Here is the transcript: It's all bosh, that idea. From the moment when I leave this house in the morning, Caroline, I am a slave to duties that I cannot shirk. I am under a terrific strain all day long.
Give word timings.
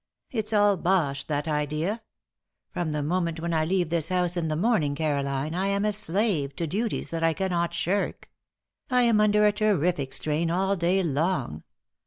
It's 0.31 0.51
all 0.51 0.77
bosh, 0.77 1.25
that 1.25 1.47
idea. 1.47 2.01
From 2.71 2.91
the 2.91 3.03
moment 3.03 3.39
when 3.39 3.53
I 3.53 3.65
leave 3.65 3.91
this 3.91 4.09
house 4.09 4.35
in 4.35 4.47
the 4.47 4.55
morning, 4.55 4.95
Caroline, 4.95 5.53
I 5.53 5.67
am 5.67 5.85
a 5.85 5.93
slave 5.93 6.55
to 6.55 6.65
duties 6.65 7.11
that 7.11 7.21
I 7.23 7.33
cannot 7.33 7.75
shirk. 7.75 8.31
I 8.89 9.03
am 9.03 9.21
under 9.21 9.45
a 9.45 9.51
terrific 9.51 10.11
strain 10.13 10.49
all 10.49 10.75
day 10.75 11.03
long. 11.03 11.61